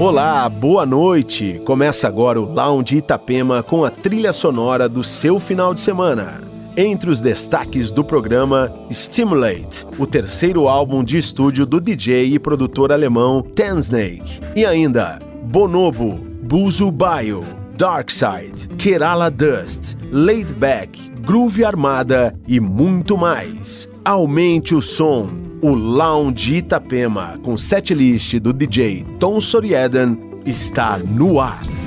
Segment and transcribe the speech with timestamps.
[0.00, 1.60] Olá, boa noite!
[1.64, 6.40] Começa agora o Lounge Itapema com a trilha sonora do seu final de semana.
[6.76, 12.92] Entre os destaques do programa, Stimulate, o terceiro álbum de estúdio do DJ e produtor
[12.92, 14.38] alemão Tensnake.
[14.54, 17.44] E ainda, Bonobo, Buzu Bio,
[17.76, 23.88] Darkside, Kerala Dust, Laid Back, Groove Armada e muito mais.
[24.04, 31.77] Aumente o som o Lounge Itapema, com setlist do DJ Tom Soriaden, está no ar.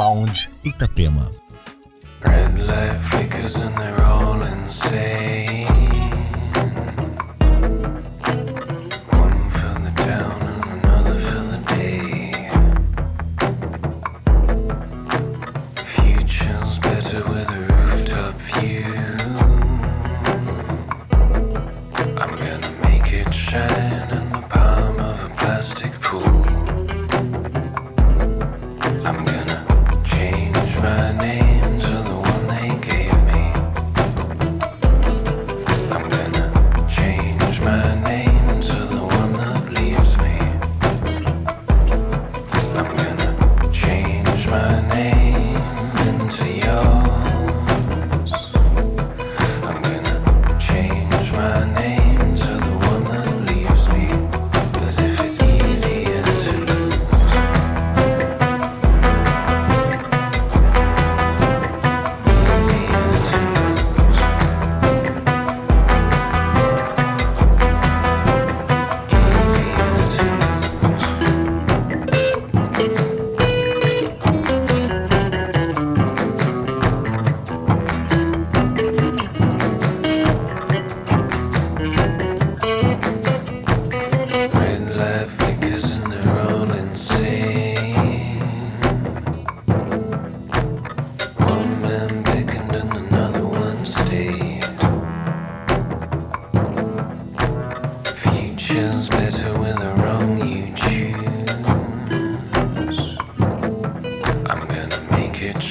[0.09, 1.29] Lounge Itapema.
[2.25, 5.78] Red light flickers and they're all insane.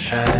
[0.08, 0.37] shine.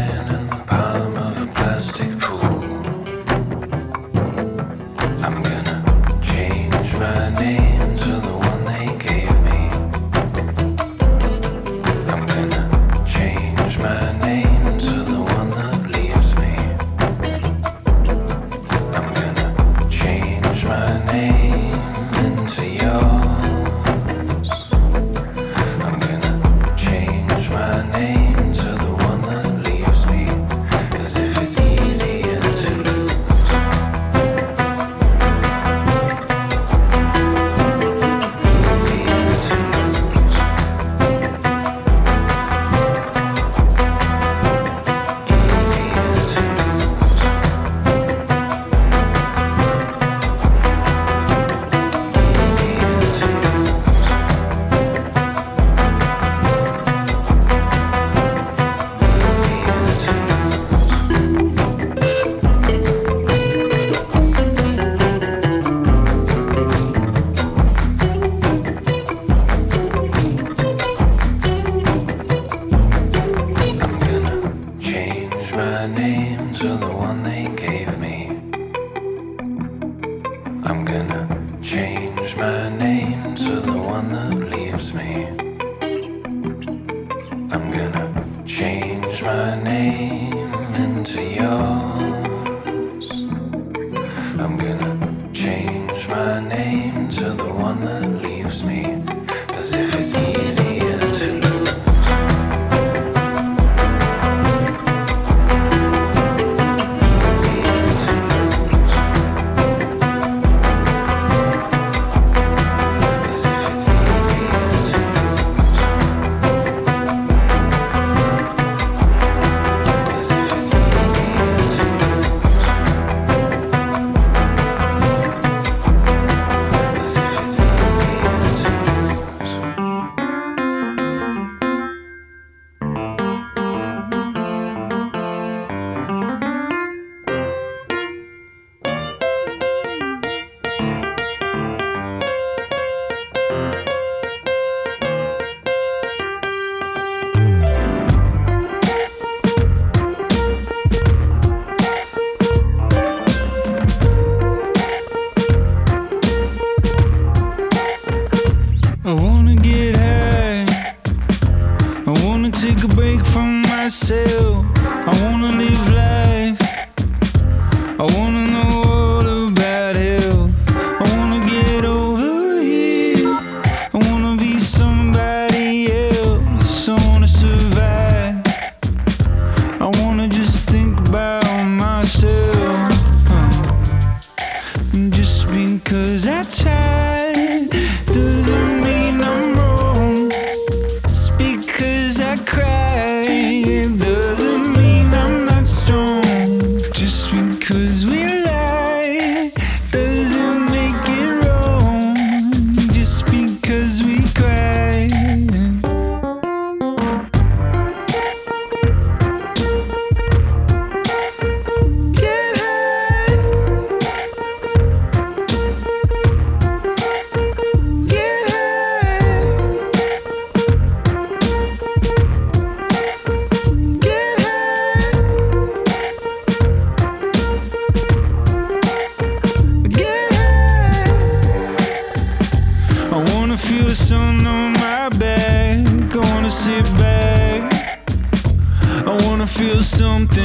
[239.99, 240.38] something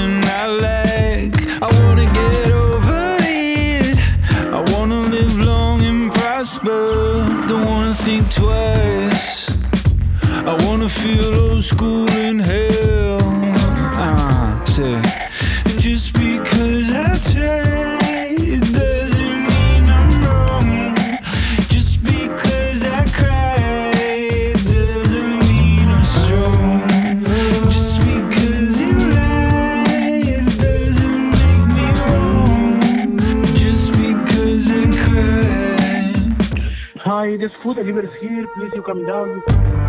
[37.84, 39.83] If you here, please you come down.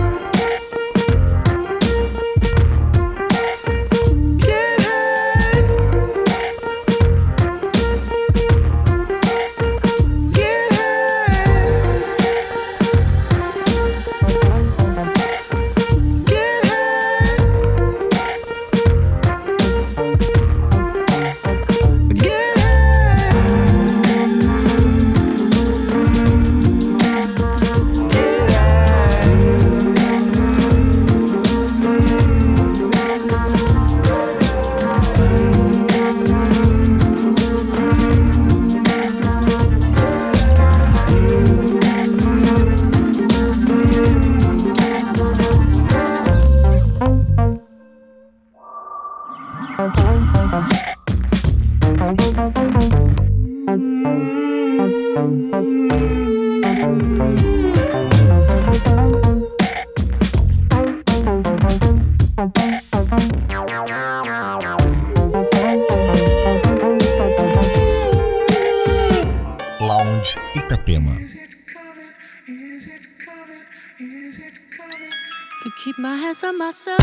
[76.59, 76.99] myself.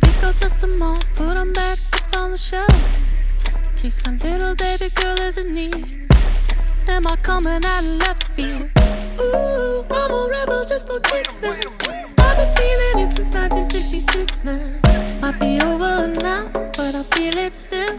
[0.00, 2.68] Think I'll dust them off, put them back up on the shelf.
[3.76, 6.08] Case my little baby girl as in need.
[6.88, 8.70] Am I coming out of left field?
[9.20, 11.52] Ooh, I'm a rebel just for kicks now.
[11.52, 15.20] I've been feeling it since 1966 now.
[15.20, 17.98] Might be over now, but I feel it still.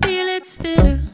[0.45, 1.10] still.